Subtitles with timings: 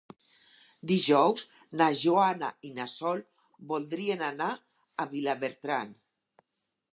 [0.91, 1.43] Dijous
[1.81, 3.21] na Joana i na Sol
[3.73, 5.95] voldrien anar a Vilabertran.